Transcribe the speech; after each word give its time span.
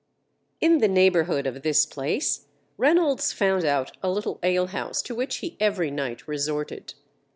In 0.59 0.79
the 0.79 0.87
neighbourhood 0.87 1.45
of 1.45 1.61
this 1.61 1.85
place 1.85 2.47
Reynolds 2.75 3.31
found 3.33 3.63
out 3.65 3.91
a 4.01 4.09
little 4.09 4.39
alehouse 4.41 4.99
to 5.03 5.13
which 5.13 5.35
he 5.35 5.55
every 5.59 5.91
night 5.91 6.27
resorted. 6.27 6.95